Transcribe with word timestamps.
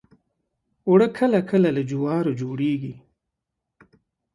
اوړه 0.87 1.07
کله 1.17 1.39
کله 1.49 1.69
له 1.75 1.81
جوارو 1.91 2.31
جوړیږي 2.41 2.93